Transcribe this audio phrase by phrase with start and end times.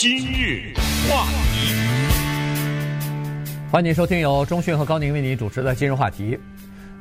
[0.00, 0.72] 今日
[1.10, 1.74] 话题，
[3.70, 6.38] 欢迎收听由中讯和高宁为您主持的今日话题。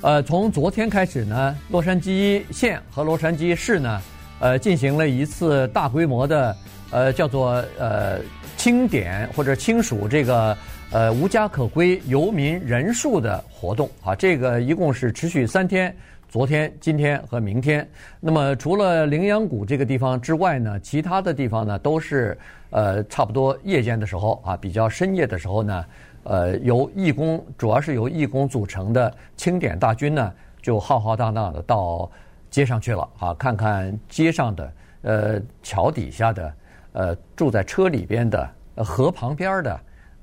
[0.02, 4.02] 呃，从昨天开始呢，洛杉矶县和洛杉矶市呢，
[4.42, 6.54] 呃，进行了一次大规模的
[6.92, 8.20] 呃叫做呃
[8.58, 10.58] 清点或者清数这个
[10.92, 15.96] 呃无家可归游民人数的活动啊，这个一共是持续三天。
[16.30, 17.90] 昨天、今天和明天，
[18.20, 22.38] 那么除了羚羊谷这个地方之外呢，其他的地方呢都是
[22.70, 25.86] 呃差不多夜间的时候啊，比较深夜的时候呢，
[26.26, 32.08] 呃由义工，主要是由义工组成的清点大军呢，就浩浩荡荡的到
[32.52, 36.54] 街上去了啊，看看街上的、呃桥底下的、
[36.92, 39.80] 呃住在车里边的、河旁边的、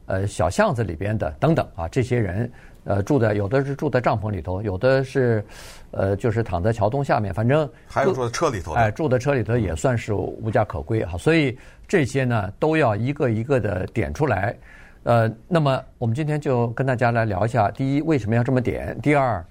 [0.06, 2.48] 呃小巷子里边的等等啊，这些人。
[2.86, 5.44] 呃，住在有的是住在帐篷里头，有的是，
[5.90, 8.74] 呃，就是躺在桥洞下面，反正还有住在车里头。
[8.74, 14.56] 哎，住在车里头也算是无家可归哈，所以这些呢都要一个一个的点出来。
[15.02, 18.96] 呃，那么我们今天就跟大家来聊一下：第一，为什么要这么点？
[19.02, 19.44] 第二，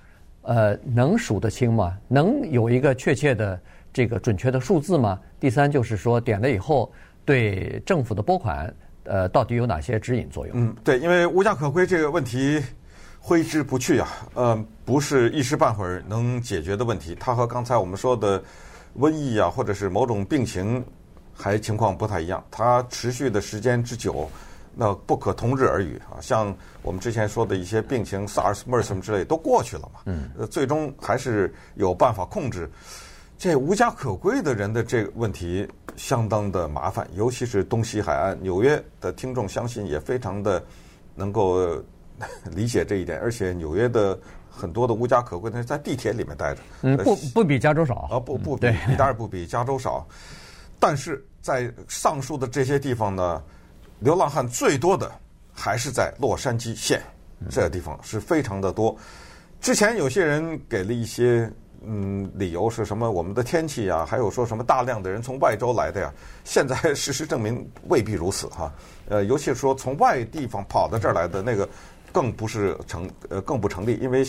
[0.44, 1.94] 呃，能数得清吗？
[2.08, 3.59] 能有一个确切的
[3.92, 5.20] 这个准确的数字吗？
[5.42, 6.89] 第三，就是说点了以后
[7.25, 10.55] 对政府的拨款，呃，到底有哪些指引作用？
[10.55, 12.64] 嗯，对，因为无家可归这个问题。
[13.27, 17.17] 挥之不去啊，呃，不是一时半会儿能解决的问题。
[17.19, 18.39] 它和刚才我们说的
[18.99, 20.85] 瘟疫啊，或者是某种病情，
[21.33, 22.45] 还情况不太一样。
[22.51, 24.29] 它持续的时间之久，
[24.75, 26.21] 那不可同日而语啊。
[26.21, 30.01] 像我们之前说的一些病情，SARS、MERS 什么之类都过去了嘛。
[30.05, 30.29] 嗯。
[30.37, 32.69] 呃，最终还是有办法控制。
[33.39, 40.63] 这无家可归的人的这个问题相当的麻烦，尤其是东西海岸，纽约的听众相信也非常的
[41.15, 41.83] 能够。
[42.55, 44.17] 理解这一点，而且纽约的
[44.49, 50.08] 很多的无家可归的人在地铁里面待着，嗯，不不比加州少啊，不不比，当然不比加州少，
[50.80, 53.43] 但是在上述的这些地方呢，
[53.99, 55.11] 流浪汉最多的
[55.53, 57.02] 还是在洛杉矶县
[57.49, 58.95] 这个地方，是非常的多。
[59.59, 61.52] 之前有些人给了一些
[61.86, 63.11] 嗯理由是什么？
[63.11, 66.14] 我们的天气呀，还有说什么大量的人从外州来的呀？
[66.45, 68.71] 现在事实证明未必如此哈。
[69.09, 71.67] 呃，尤其是说从外地方跑到这儿来的那个。
[72.15, 74.26] 更不是成呃，更不成立，因为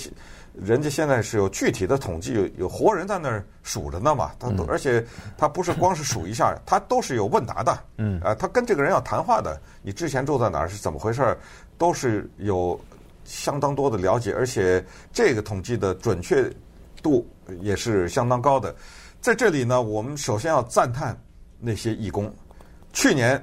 [0.52, 4.32] 人家现在是有具体的统计，有有活人在那儿数着呢嘛。
[4.40, 5.06] 他都而且
[5.38, 7.78] 他不是光是数一下，他都是有问答的。
[7.98, 9.60] 嗯，啊，他跟这个人要谈话的。
[9.82, 11.38] 你之前住在哪儿是怎么回事？
[11.78, 12.76] 都是有
[13.24, 16.52] 相当多的了解，而且这个统计的准确
[17.00, 17.24] 度
[17.60, 18.74] 也是相当高的。
[19.20, 21.16] 在这里呢，我们首先要赞叹
[21.60, 22.34] 那些义工。
[22.92, 23.40] 去年。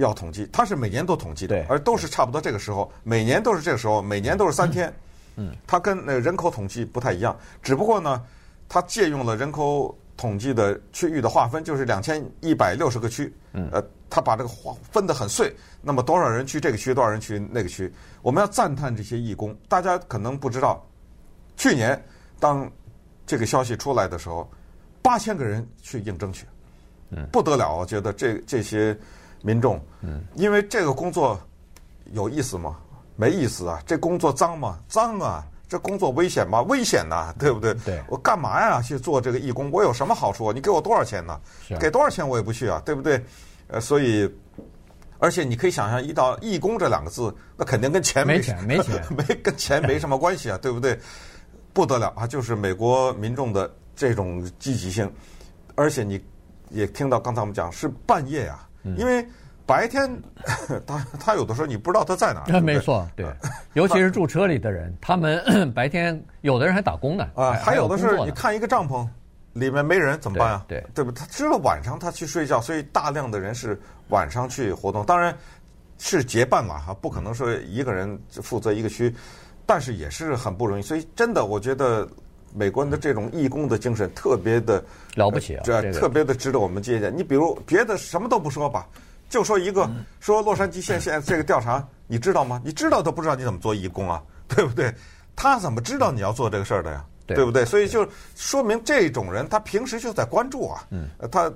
[0.00, 4.92] 要统计，他是每年都统计的，而都是差不多这个时候，每年都是这个时候，每年都是三天。
[5.36, 8.22] 嗯，他跟那人口统计不太一样，只不过呢，
[8.68, 13.32] 他借用了人口统计的区域的划分，就是两千一百六十个区。
[13.52, 17.90] 嗯，呃，他把这个划分得很碎，那么多少人去这个区，多少人去那个区？
[18.22, 19.56] 我们要赞叹这些义工。
[19.68, 20.84] 大家可能不知道，
[21.56, 22.02] 去年
[22.38, 22.70] 当
[23.24, 24.50] 这个消息出来的时候，
[25.00, 26.44] 八千个人去应征去，
[27.10, 28.98] 嗯，不得了，我觉得这这些。
[29.42, 31.38] 民众，嗯，因为这个工作
[32.12, 32.76] 有意思吗？
[33.16, 33.82] 没意思啊！
[33.86, 34.78] 这工作脏吗？
[34.88, 35.44] 脏啊！
[35.68, 36.62] 这工作危险吗？
[36.62, 37.74] 危险呐，对不对？
[37.84, 38.02] 对。
[38.08, 38.80] 我干嘛呀？
[38.80, 39.70] 去做这个义工？
[39.70, 40.52] 我有什么好处？
[40.52, 41.38] 你给我多少钱呢？
[41.68, 41.76] 是。
[41.76, 43.22] 给多少钱我也不去啊，对不对？
[43.68, 44.28] 呃，所以，
[45.18, 50.98] 而且你可以想象，一到义工这两个字，那肯定跟钱没钱，没钱， 没跟钱没什么关系啊， 对不对？
[51.72, 52.26] 不得了啊！
[52.26, 55.12] 就是美国民众的这种积极性，
[55.76, 56.20] 而且你
[56.70, 58.66] 也听到刚才我们讲是半夜呀。
[58.96, 59.26] 因为
[59.66, 60.10] 白天
[60.86, 62.60] 他他有的时候你不知道他在哪儿。
[62.60, 63.26] 没错，对，
[63.74, 65.42] 尤其是住车里的人，他们
[65.72, 67.28] 白天有的人还打工呢。
[67.34, 69.06] 啊，还有的是你看一个帐篷
[69.52, 70.64] 里面没人怎么办啊？
[70.66, 71.12] 对，对不？
[71.12, 75.04] 他知道晚上他去睡觉，所以大量的人是晚上去活动。
[75.04, 75.36] 当然
[75.98, 79.14] 是结伴嘛哈，不可能说一个人负责一个区，
[79.66, 80.82] 但是也是很不容易。
[80.82, 82.08] 所以真的，我觉得。
[82.54, 84.82] 美国人的这种义工的精神特别的
[85.14, 87.12] 了不起啊，这特别的值得我们借鉴。
[87.16, 88.86] 你比如别的什么都不说吧，
[89.28, 89.88] 就说一个
[90.20, 92.60] 说洛杉矶县现在这个调查，你知道吗？
[92.64, 94.92] 你知道都不知道你怎么做义工啊， 对不对？
[95.36, 97.04] 他怎么知道你要做这个事儿的呀？
[97.26, 97.64] 对不对？
[97.64, 100.84] 所以就说明这种人他平时就在关注啊，
[101.30, 101.52] 他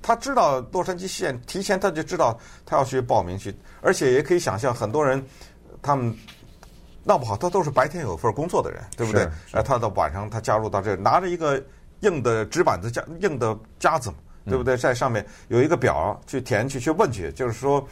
[0.00, 5.20] 他知道洛杉矶县提前他就知道他要去报名去，而且也可以想象很多人
[5.82, 6.16] 他们。
[7.06, 9.28] 闹不好，他都是白天有份工作的人，对不对？
[9.52, 11.62] 呃，他到晚上他加入到这，拿着一个
[12.00, 14.12] 硬的纸板子夹硬的夹子，
[14.44, 14.76] 对不对？
[14.76, 17.86] 在上面有一个表去填去去问去，就是说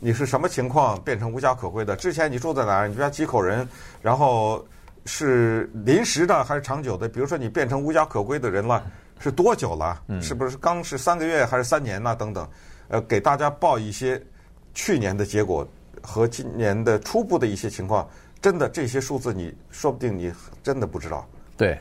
[0.00, 1.94] 你是什么情况变成无家可归的？
[1.94, 2.88] 之前你住在哪儿？
[2.88, 3.66] 你家几口人？
[4.02, 4.66] 然后
[5.04, 7.08] 是临时的还是长久的？
[7.08, 8.84] 比如说你变成无家可归的人了，
[9.20, 10.02] 是多久了？
[10.20, 12.16] 是不是刚是三个月还是三年呐？
[12.16, 12.48] 等等，
[12.88, 14.20] 呃，给大家报一些
[14.74, 15.66] 去年的结果
[16.02, 18.06] 和今年的初步的一些情况，
[18.40, 21.26] 真的这些数字，你说不定你真的不知道。
[21.56, 21.78] 对，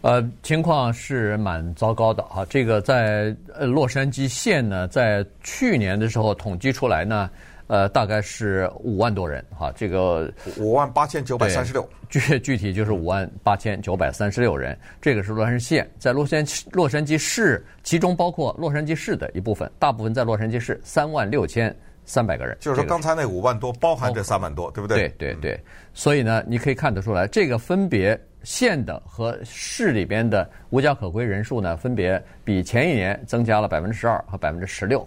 [0.00, 2.44] 呃，情况是蛮糟糕的啊。
[2.48, 7.30] 这个在呃洛杉矶县呢，在去年的时候统计出来呢。
[7.68, 14.76] 呃，大概是五万多人哈，这个五万八千九百三十六，具具体就是五万八千九百三十六人。
[15.00, 21.74] 这个是洛杉矶县，在洛杉矶洛杉矶市，其中包括洛杉矶市的一部分，大部分在洛杉矶市，三万六千
[22.04, 22.56] 三百个人。
[22.60, 25.08] 就是说，刚才那五万多包含这三万多，对不对？
[25.18, 25.60] 对对对。
[25.94, 35.06] 所以呢，你可以看得出来，这个分别县的和市里边的无家可归人数呢，分别比前一年增加了百分之十二和百分之十六。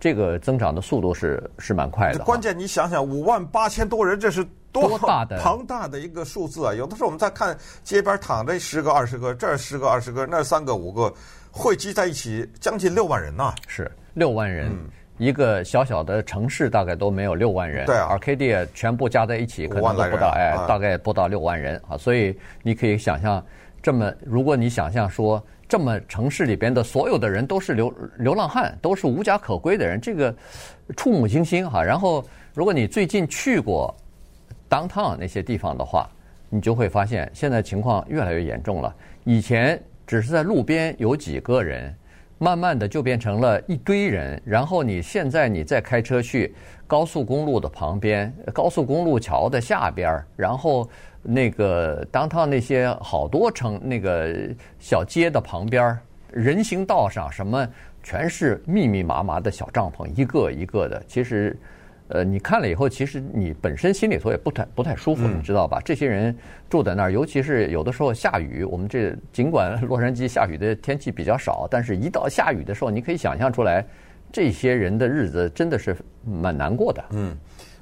[0.00, 2.24] 这个增长的速度是是蛮快的。
[2.24, 6.74] 关键你想想，五万八千多人，这是多大的庞大的一个数字啊！
[6.74, 11.10] 有的时候我们在看街边躺着十个二十个，这儿十个二十个，那儿三个五个，
[11.50, 13.54] 汇集在一起将近六万人呐。
[13.66, 14.70] 是六万人，
[15.24, 17.86] 一个小小的城市大概都没有六万人。
[17.86, 21.96] 对啊，Arcadia 全部加在一起可能都不到，哎，大概不到六万人啊。
[21.96, 23.44] 所以你可以想象，
[23.82, 25.42] 这么如果你想象说。
[25.66, 30.32] 这么城市里边的所有的人都是流流浪汉，都是无家可归的人，这个
[30.94, 31.82] 触目惊心哈。
[31.82, 32.22] 然后，
[32.52, 33.92] 如果你最近去过
[34.68, 36.06] downtown 那些地方的话，
[36.50, 38.94] 你就会发现现在情况越来越严重了。
[39.24, 41.92] 以前只是在路边有几个人，
[42.44, 44.40] 慢慢的就变成了一堆人。
[44.44, 46.54] 然后你现在你再开车去
[46.86, 50.88] 高速公路的旁边、高速公路桥的下边儿，然后。
[51.26, 54.30] 那个当趟那些好多城那个
[54.78, 55.98] 小街的旁边儿，
[56.30, 57.66] 人行道上什么
[58.02, 61.02] 全是密密麻麻的小帐篷，一个一个的。
[61.08, 61.58] 其实，
[62.08, 65.80] 呃，你看了以后，其实你本身心里头也不太不太舒服，你知道吧？
[65.84, 66.36] 这些人
[66.68, 68.62] 住在那儿，尤其是有的时候下雨。
[68.62, 73.82] 我们这尽管 洛杉矶下雨的天气比较少，但是一到下雨的时候，你可以想象出来，
[74.30, 77.04] 这些人的日子真的是蛮难过的。
[77.10, 77.36] 嗯。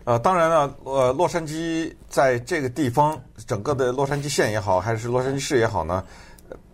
[0.04, 6.04] 呃，当然了，呃，洛杉矶在这个地方，整个的洛杉矶县也好，还是洛杉矶市也好呢，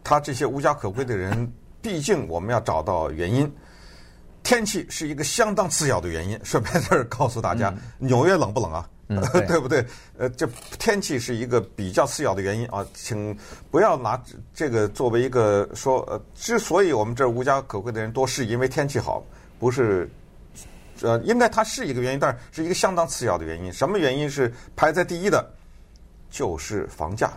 [0.02, 1.50] 他这些无家可归的人，
[1.82, 3.50] 毕竟我们要找到原因。
[4.43, 7.70] 天气是一个相当次要的原因， 顺便在这儿告诉大家，
[8.00, 8.88] 嗯、纽约冷不冷啊？
[9.08, 9.85] 嗯、 对，对不对？
[10.19, 10.49] 呃，这
[10.79, 13.37] 天气是一个比较次要的原因啊，请
[13.70, 19.25] 不要拿这个作为一个说，呃，之所以我们这儿无家可归的人多，是因为天气好，
[19.58, 20.11] 不是。
[21.00, 23.73] 呃，应该它是一个原因，但是是一个相当次要的原因。
[23.73, 25.49] 什么原因是排在第一的？
[26.29, 27.31] 就是房价，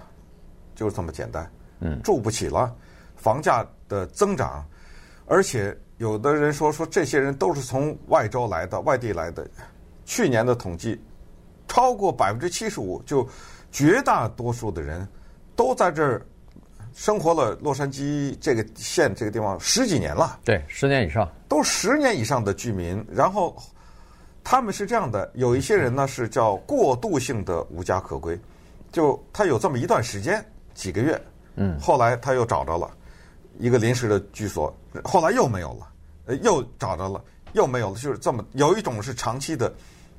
[0.76, 1.48] 就是这么简单。
[1.80, 2.76] 嗯，住不起了，
[3.16, 4.66] 房价的增长，
[5.28, 9.48] 而且有的人说说这些人都是从外州来的、外地来的。
[10.04, 11.00] 去年的统计，
[11.68, 13.26] 超过百分之七十五，就
[13.72, 15.08] 绝大多数的人
[15.56, 16.26] 都在这儿。
[16.94, 23.02] 生活了洛杉矶这个县这个地方十几年了，对，十年以上，都十年以上的居民。
[23.10, 23.56] 然后
[24.44, 28.38] 他们是这样的，有一些人呢是叫过渡性的无家可归，
[28.92, 30.44] 就他有这么一段时间
[30.74, 31.22] 几个月，
[31.56, 32.92] 嗯，后来他又找着了
[33.58, 35.88] 一个临时的居所，后来又没有了，
[36.26, 37.24] 呃，又找着了，
[37.54, 38.46] 又没有了，就是这么。
[38.54, 39.74] 有一种是长期的，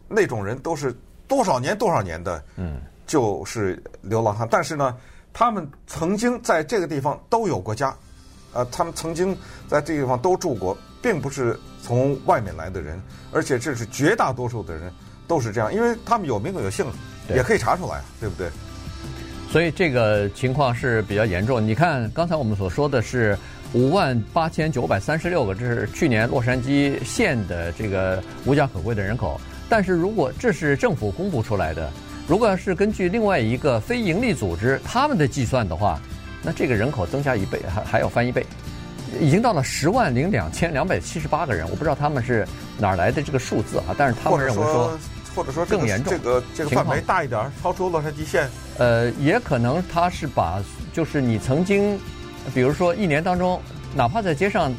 [0.08, 0.94] 那种人都是
[1.26, 4.46] 多少年多少年的，嗯，就是流浪汉。
[4.50, 4.96] 但是呢。
[5.34, 7.96] 他们曾经在这个地方都有过家，
[8.52, 9.34] 呃，他们曾经
[9.66, 13.00] 在这个地方都住过，并不是从外面来的人，
[13.32, 14.92] 而且这是绝大多数的人
[15.26, 16.84] 都是这样，因为他们有名有姓，
[17.30, 18.50] 也可以查出来，对不对？
[19.50, 21.66] 所以这个情况是比较严重。
[21.66, 23.34] 你看刚才我们所说的是
[23.74, 31.90] 五万八千九百三十六个，这是去年洛杉矶县的这个无家可归的人口，但是如果这是政府公布出来的。
[32.28, 36.00] 如果要是根据另外一个非营利组织他们的计算的话，
[36.40, 38.46] 那这个人口增加一倍，还还要翻一倍，
[39.20, 41.68] 已经到了十万零两千两百七十八个人。
[41.68, 42.46] 我不知道他们是
[42.78, 44.96] 哪儿来的这个数字啊，但是他们认为说，
[45.34, 48.48] 或者说更严重，这个这个范围大一点，超出洛杉矶县。
[48.78, 50.62] 呃，也可能他是把
[50.92, 51.98] 就是你曾经，
[52.54, 53.60] 比如说一年当中，
[53.94, 54.72] 哪怕在街上。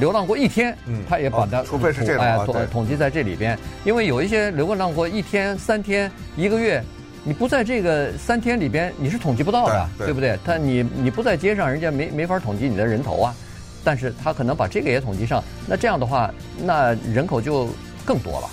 [0.00, 6.80] 流浪过一天，嗯，他也把它，除非是这样哎，统统计在这里边，因为有一些流浪过一天、三天、一个月，
[7.24, 10.38] 你不在这个三天里边，你是统计不到的，对不对？
[10.44, 13.34] 他你你不在街上，人家没没法统计你的人头啊。
[13.82, 17.68] 但是他可能把这个也统计上，那这样的话，那人口就
[18.04, 18.48] 更多了。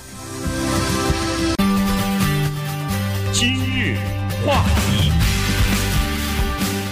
[3.31, 3.97] 今日
[4.43, 5.11] 话题，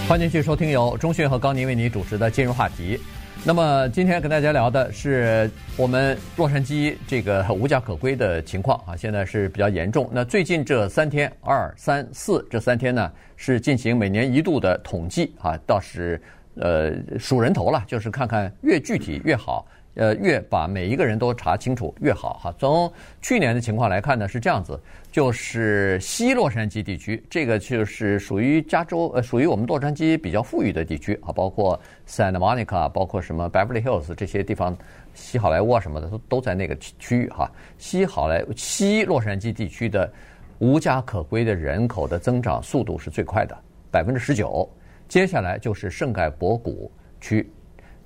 [0.06, 2.98] 欢迎继续收听由钟迅和高宁为您主持的《今日话题》。
[3.46, 10.10] 那么今天跟大家聊的是我们洛杉矶这个无家可归的情况啊，现在是比较严重。
[10.12, 16.22] 那最近这三天，二三四这三天呢，是进行每年一度的统计啊，倒是
[16.56, 22.54] 呃数人头了，就是看看越具体越好，呃，越把每一个人都查清楚越好哈。
[22.60, 22.92] 从
[23.22, 24.80] 去年的情况来看呢，是这样子，
[25.14, 34.76] 就是西洛杉矶地区，这个就是属于加州，呃，属于我们洛杉矶比较富裕的地区啊，包括 Santa Monica，包括什么 Beverly Hills 这些地方，
[35.14, 37.48] 西好莱坞啊什么的都都在那个区域哈。
[37.78, 40.12] 西好莱西洛杉矶地区的
[40.58, 43.56] 无家可归的人口的增长速度是最快的，
[43.92, 44.68] 百分之十九。
[45.08, 46.92] 接下来就是圣盖博谷
[47.22, 47.48] 区，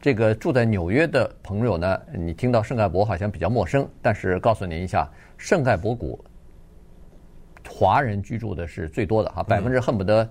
[0.02, 6.22] 这个住在纽约的朋友呢，你听到圣盖博好像比较陌生，但是告诉您一下，圣盖博谷
[7.70, 10.28] 华人居住的是最多的哈，百分之恨不得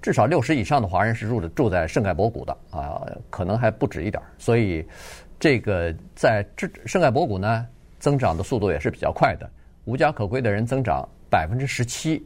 [0.00, 4.22] 至少六十以上的华人是住的住在圣盖博谷的啊，可能还不止一点。
[4.38, 4.86] 所以
[5.38, 7.66] 这个在这圣盖博谷呢，
[7.98, 9.48] 增长的速度也是比较快的，
[9.84, 12.24] 无家可归的人增长百分之十七。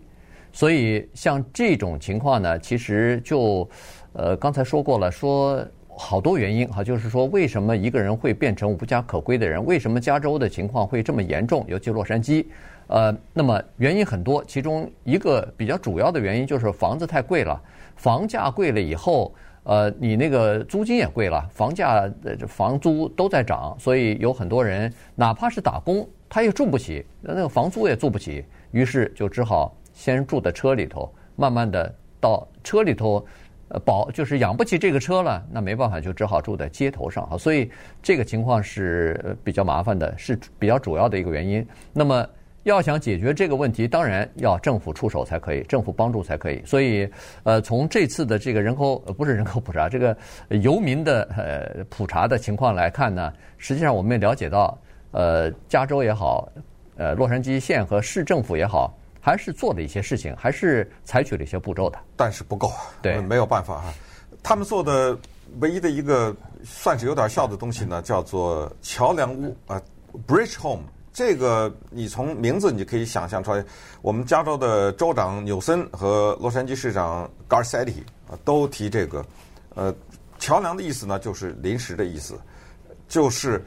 [0.52, 3.68] 所以像这种情况呢，其实就，
[4.12, 9.64] 呃，刚才说过了，说好多原因哈，就是说为什么一个人会变成无家可归的人？
[9.64, 11.64] 为什么加州的情况会这么严重？
[11.68, 12.44] 尤其洛杉矶，
[12.90, 17.60] 呃，那么原因很多，其中一个比较主要的原因就是房子太贵了，
[17.94, 19.32] 房价贵了以后，
[19.62, 29.72] 呃，你那个租金也贵了，房价的房租都在涨，所以有很多人哪怕是打工，他也住不起，那个房租也租不起，于是就只好。
[29.92, 33.24] 先住在车里头，慢慢的到车里头，
[33.68, 37.36] 呃，保就是养不起这个车了，那没办法，就只好住在街头上啊。
[37.36, 37.70] 所以
[38.02, 41.66] 这个情况是比较麻烦的，是比较主要的一个原因。
[41.92, 42.26] 那么
[42.64, 46.62] 要想解决这个问题，当然要政府出手才可以，政府帮助才可以。
[46.64, 47.08] 所以，
[47.42, 50.16] 呃，从这次的这个人口，不是人口普查，这个
[50.62, 54.78] 游民的呃普查的情况来看呢，实际上我们也了解到，
[55.12, 56.48] 呃，加州也好，
[56.96, 58.94] 呃，洛杉矶县和市政府也好。
[59.22, 63.92] 还是做了一些事情，还是采取了一些步骤的，但是不够，对，没有办法哈。
[64.42, 65.14] 他们做的
[65.58, 69.78] 唯一的一个算是有点效的东西呢，叫做桥梁屋啊
[70.26, 70.84] ，Bridge Home。
[71.12, 73.64] 这个你从名字你就可以想象出来，
[74.02, 79.24] 我们加州的州长纽森和洛杉矶市长 Garcetti 啊都提这个。
[79.74, 79.94] 呃，
[80.38, 82.38] 桥梁的意思呢，就是临时的意思，
[83.08, 83.64] 就是。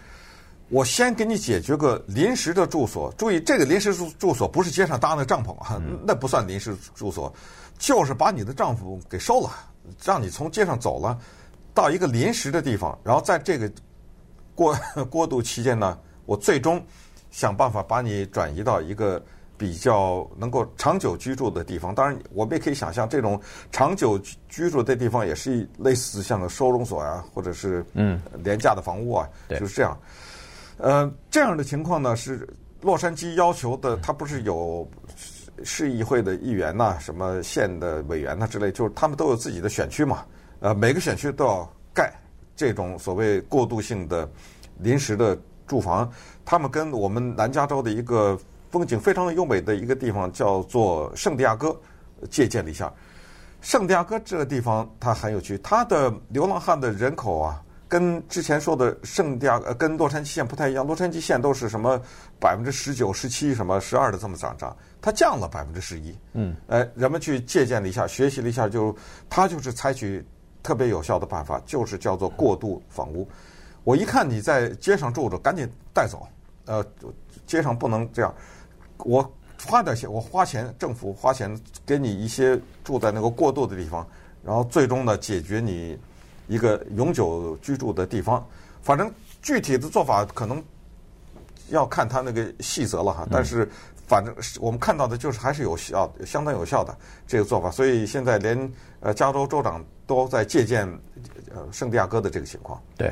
[0.69, 7.31] 我先给你解决个临时的住所，注意这个临时住住所不是街上搭那帐篷啊，那不算临时住所，
[7.77, 9.51] 就是把你的帐篷给收了，
[10.03, 11.19] 让你从街上走了，
[11.75, 13.71] 到一个临时的地方，然后在这个
[14.55, 14.75] 过
[15.12, 15.95] 过渡期间呢，
[16.25, 16.83] 我最终
[17.33, 19.19] 想办法把你转移到一个
[19.57, 21.93] 比较能够长久居住的地方。
[21.93, 29.97] 当然，我们也可以想象，这种长久居住的地方也是类似像个收容所啊，或者是嗯廉价的房屋啊，就是这样。
[30.77, 32.47] 呃，这样的情况呢，是
[32.81, 33.97] 洛杉矶要求的。
[33.97, 34.87] 他不是有
[35.63, 40.23] 市议会的议员呐、啊，什么县的委员呐之类，就是他们都有自己的选区嘛。
[40.59, 42.13] 呃，每个选区都要盖
[42.55, 44.29] 这种所谓过渡性的
[44.77, 45.35] 临时的
[45.74, 46.08] 住房。
[46.46, 48.38] 他们跟我们南加州的一个
[48.70, 51.75] 风景非常优美的一个地方叫做圣地亚哥
[52.30, 52.94] 借鉴了一下。
[53.60, 57.60] 圣地亚哥这个地方它很有趣，它的流浪汉的人口啊。
[57.88, 60.86] 跟之前说的圣地亚呃，跟洛杉矶县不太一样。
[60.86, 62.00] 洛杉矶县都是什么
[62.39, 66.15] 百分之十九、十七、什么十二的这么涨涨，它降了百分之十一。
[66.34, 68.96] 嗯，呃，人们去借鉴了一下，学习了一下，就
[69.30, 70.25] 它就是采取
[70.63, 73.27] 特别有效的办法，就是叫做过渡房屋。
[73.83, 76.27] 我一看你在街上住着，赶紧带走。
[76.65, 76.85] 呃，
[77.45, 78.33] 街上不能这样。
[78.97, 79.33] 我
[79.65, 84.07] 花点钱，我花钱，政府花钱给你一些住在那个过渡的地方，
[84.43, 85.99] 然后最终呢，解决你。
[86.45, 88.45] 一个永久居住的地方，
[88.81, 89.09] 反正
[89.41, 90.61] 具体的做法可能
[91.69, 93.25] 要看他那个细则了哈。
[93.31, 93.67] 但是
[94.05, 96.93] 反正我们看到的就是还是有效，相当有效的
[97.25, 97.71] 这个做法。
[97.71, 100.85] 所以现在连呃加州州长都在借鉴
[101.55, 102.79] 呃圣地亚哥的这个情况。
[102.97, 103.11] 对。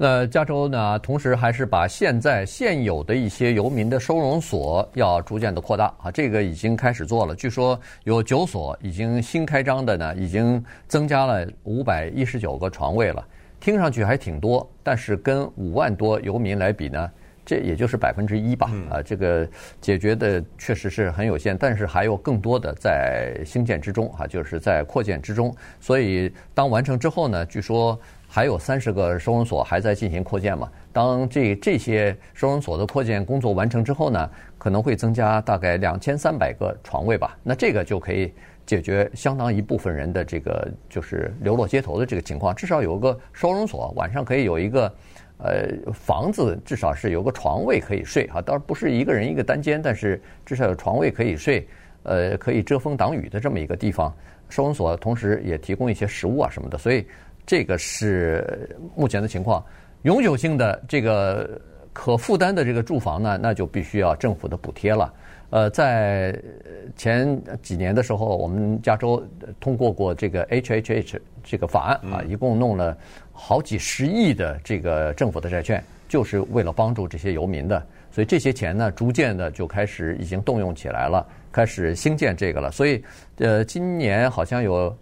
[0.00, 7.34] 那加州呢，同时还是把现在现有的一些游民的收容所要逐渐的扩大啊，这个已经开始做了。
[7.34, 13.26] 据说有九所已经新开张的呢，已经增加了五百一十九个床位了。
[13.58, 17.10] 听上去还挺多，但是跟五万多游民来比呢，
[17.44, 18.70] 这也就是百分之一吧。
[18.88, 19.48] 啊，这个
[19.80, 25.52] 解决的确实是很有限，但是还有更多的在兴建之中啊，就是在扩建之中。
[25.80, 27.98] 所以当完成之后呢，据说。
[28.38, 30.70] 还有三十个收容所还在进行扩建嘛？
[30.92, 37.36] 当这这些收容所的扩建工作完成之后呢，可能会增加大概两千三百个床位吧。
[37.42, 38.32] 那这个就可以
[38.64, 42.54] 解决相当一部分人的这个就是流落街头的这个情况。
[42.54, 44.94] 至少有个收容所，晚上可以有一个
[45.38, 48.40] 呃房子，至少是有个床位可以睡啊。
[48.40, 51.66] 当然不是一个人一个单间，但是至少有床位可以睡，
[52.04, 54.14] 呃，可以遮风挡雨的这么一个地方。
[54.48, 57.04] 收容所同时也提供一些食物啊什么的，所以。
[57.48, 59.64] 这个是目前的情况，
[60.02, 61.58] 永久性的这个
[61.94, 65.10] 可负担的这个住房呢，那就必须要政府的补贴了。
[65.48, 66.38] 呃，在
[66.94, 69.26] 前几年的时候，我们加州
[69.60, 72.94] 通过过这个 HHH 这个法案啊，一共弄了
[73.32, 77.82] 好几十亿的这个政府的债券，就是为了帮助这些游民的。
[78.10, 82.70] 所以这些钱呢，逐渐的就开始已经动用起来了，开始兴建这个了。
[82.70, 83.02] 所以，
[83.38, 84.94] 呃，今年好像有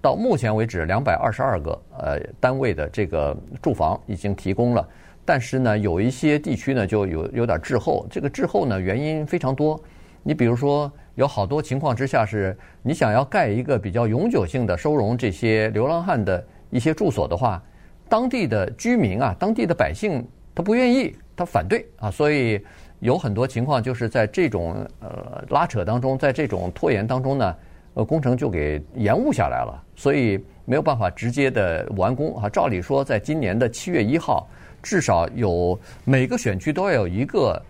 [0.00, 4.88] 到目前为止两百二十二个呃单位的这个住房已经提供了。
[5.24, 8.06] 但是呢，有一些地区呢就有有点滞后。
[8.10, 9.78] 这个滞后呢，原因非常多。
[10.22, 17.62] 你比如说，有好多情况之下是，你想要盖一个比较永久性的收容这些流浪汉的一些住所的话，
[18.08, 22.60] 当地的居民啊，当地的百姓他不愿意，他反对啊，所以
[23.00, 27.54] 有很多情况就是在这种呃拉扯当中，在这种拖延当中呢，
[27.98, 32.48] 呃，工程就给延误下来了，所以没有办法直接的完工啊。
[32.48, 34.48] 照理说，在今年的七月一号。
[34.80, 37.60] 至少有每个选区都要有一个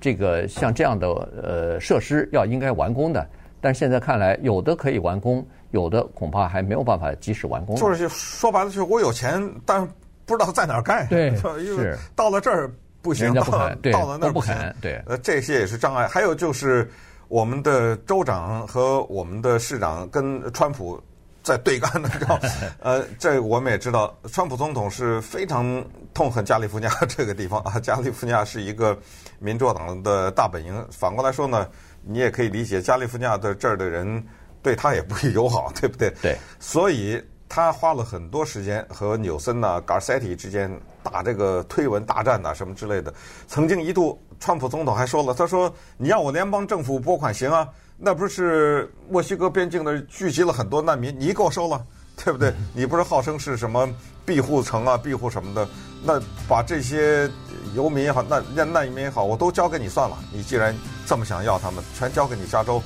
[0.00, 1.06] 这个像这样的
[1.40, 3.24] 呃设施要应该完工的，
[3.60, 7.76] 但是现在看来，有的可以完工，有的恐怕还没有办法及时完工。
[7.76, 9.88] 就是说白了，就是我有钱，但
[10.26, 11.06] 不知道在哪儿盖。
[11.06, 12.68] 对， 是到了这儿
[13.00, 14.74] 不行，不肯，到了那儿不肯。
[14.82, 16.08] 对，呃，这些也是障碍。
[16.08, 16.90] 还有就是
[17.28, 21.00] 我们的州长和我们的市长跟川普。
[21.40, 22.38] 在对干的，知道？
[22.80, 25.82] 呃，这我们也知道，川普总统是非常
[26.12, 27.80] 痛恨加利福尼亚这个地方啊。
[27.80, 28.98] 加利福尼亚是一个
[29.38, 30.86] 民主党的大本营。
[30.90, 31.66] 反过来说呢，
[32.02, 34.22] 你也可以理解，加利福尼亚的这儿的人
[34.62, 36.12] 对他也不友好，对不对？
[36.20, 36.36] 对。
[36.60, 40.70] 所以他花了很多时间和纽森呐、嘎塞蒂之间
[41.02, 43.14] 打这个推文大战呐，什么之类的。
[43.46, 47.68] 曾经一度，川普总统还说了，他说：“你要我联邦政府拨款行啊。”
[48.00, 51.84] 那不是墨西哥边境的聚集了很多难民，你给我收了，
[52.16, 52.54] 对不对？
[52.72, 53.88] 你不是号称是什么
[54.24, 55.68] 庇护城啊、庇护什么的？
[56.04, 57.28] 那把这些
[57.74, 60.16] 游民也好，难难难民也好，我都交给你算了。
[60.32, 60.72] 你既然
[61.06, 62.80] 这么想要他们，全交给你加州。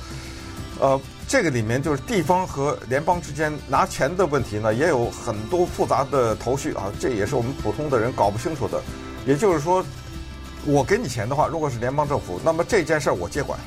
[0.79, 8.81] 呃，这个里面就是地方和联邦之间拿钱的问题呢，也有很多复杂的头绪啊，这也是我们普通的人搞不清楚的。
[9.27, 9.85] 也就是说，
[10.65, 13.59] 我给你钱的话，如果是联邦政府，那么这件事儿我接管。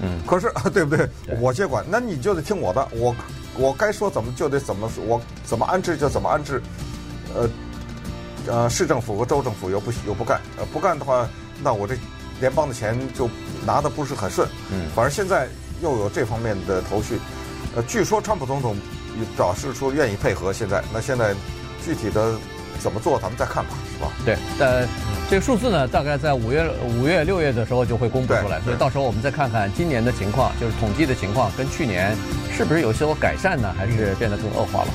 [0.00, 1.08] 嗯，可是 对不对？
[1.40, 3.14] 我接管，那你就得听我的，我
[3.56, 6.60] 我该说怎么就得怎么说，我怎么安置就怎么安置。
[7.34, 7.48] 呃
[8.46, 11.28] 呃，市政府和州政府又不又不干，呃不干的话，
[11.62, 11.96] 那我这
[12.40, 13.30] 联邦的钱就
[13.64, 14.48] 拿的不是很顺。
[14.72, 15.48] 嗯，反正现在
[15.80, 17.20] 又有这方面的头绪。
[17.76, 18.76] 呃，据说川普总统
[19.36, 21.34] 表示说愿意配合，现在那现在
[21.84, 22.34] 具体的。
[22.82, 24.10] 怎么做，咱们再看吧，是吧？
[24.24, 24.86] 对，呃，
[25.30, 26.68] 这个数字呢，大概在五月、
[26.98, 32.16] 五月、六月的时候就会公布出来，所以到时候我们再看看今年的情况，就是统计的情况，跟去年
[32.50, 34.88] 是不是有些改善呢，还是变得更恶化了？